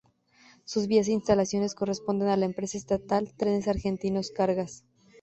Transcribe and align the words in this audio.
Sus 0.65 0.87
vías 0.87 1.07
e 1.09 1.11
instalaciones 1.11 1.75
corresponden 1.75 2.29
a 2.29 2.35
la 2.37 2.47
empresa 2.47 2.75
estatal 2.75 3.31
Trenes 3.37 3.67
Argentinos 3.67 4.31
Cargas. 4.31 4.83